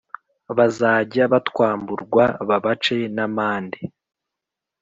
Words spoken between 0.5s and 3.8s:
bazajya batwamburwa babace namande